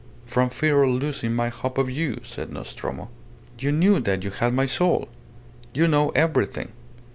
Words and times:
"From 0.25 0.49
fear 0.49 0.81
of 0.81 0.89
losing 0.89 1.35
my 1.35 1.49
hope 1.49 1.77
of 1.77 1.87
you," 1.87 2.21
said 2.23 2.51
Nostromo. 2.51 3.11
"You 3.59 3.71
knew 3.71 3.99
that 3.99 4.23
you 4.23 4.31
had 4.31 4.51
my 4.51 4.65
soul! 4.65 5.09
You 5.75 5.87
know 5.87 6.09
everything! 6.15 6.71